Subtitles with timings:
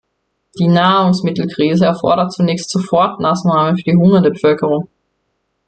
[0.57, 4.87] Die Nahrungsmittelkrise erfordert zunächst Sofortmaßnahmen für die hungernde Bevölkerung.